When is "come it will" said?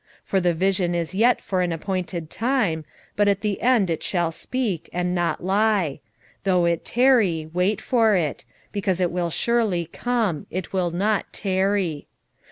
9.85-10.89